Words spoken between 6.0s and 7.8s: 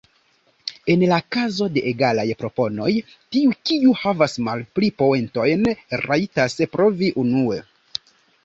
rajtas provi unue.